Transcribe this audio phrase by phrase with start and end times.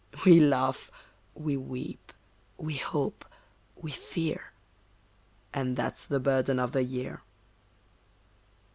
[0.25, 0.89] We laugh,
[1.35, 2.11] we weep,
[2.57, 3.23] we hope,
[3.75, 4.51] we fear,
[5.53, 7.21] And that's the burden of the year.